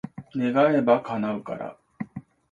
[0.35, 1.77] 願えば、叶うから。